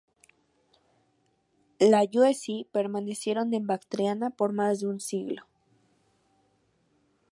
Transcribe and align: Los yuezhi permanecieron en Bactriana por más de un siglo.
Los 1.79 2.09
yuezhi 2.09 2.67
permanecieron 2.71 3.53
en 3.53 3.67
Bactriana 3.67 4.31
por 4.31 4.51
más 4.51 4.79
de 4.79 4.87
un 4.87 4.99
siglo. 4.99 5.43